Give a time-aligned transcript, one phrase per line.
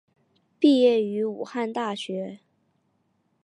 [0.57, 2.39] 毕业于武汉大学。